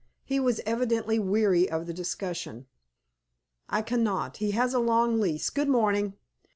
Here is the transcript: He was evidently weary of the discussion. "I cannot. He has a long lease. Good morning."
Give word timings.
He 0.23 0.39
was 0.39 0.61
evidently 0.65 1.19
weary 1.19 1.69
of 1.69 1.85
the 1.85 1.93
discussion. 1.93 2.65
"I 3.69 3.83
cannot. 3.83 4.37
He 4.37 4.49
has 4.49 4.73
a 4.73 4.79
long 4.79 5.19
lease. 5.19 5.51
Good 5.51 5.69
morning." 5.69 6.15